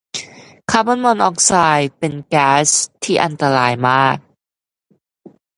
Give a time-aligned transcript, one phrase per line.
[0.71, 2.69] คาร์บอนมอนอกซ์ไซด์เป็นแก๊ส
[3.03, 4.17] ที่อันตรายมาก